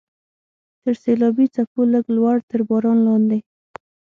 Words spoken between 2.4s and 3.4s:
تر باران لاندې.